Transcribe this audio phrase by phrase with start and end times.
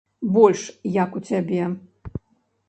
[0.37, 0.63] Больш
[0.95, 1.61] як у цябе.